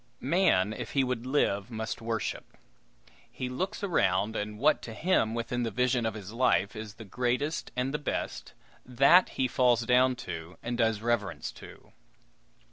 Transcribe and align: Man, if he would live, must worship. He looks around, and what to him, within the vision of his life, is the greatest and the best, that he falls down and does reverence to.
Man, 0.33 0.73
if 0.73 0.93
he 0.93 1.03
would 1.03 1.27
live, 1.27 1.69
must 1.69 2.01
worship. 2.01 2.57
He 3.29 3.49
looks 3.49 3.83
around, 3.83 4.35
and 4.35 4.57
what 4.57 4.81
to 4.81 4.95
him, 4.95 5.35
within 5.35 5.61
the 5.61 5.69
vision 5.69 6.07
of 6.07 6.15
his 6.15 6.31
life, 6.31 6.75
is 6.75 6.95
the 6.95 7.05
greatest 7.05 7.71
and 7.75 7.93
the 7.93 7.99
best, 7.99 8.53
that 8.83 9.29
he 9.37 9.47
falls 9.47 9.81
down 9.85 10.17
and 10.63 10.75
does 10.75 11.01
reverence 11.03 11.51
to. 11.51 11.91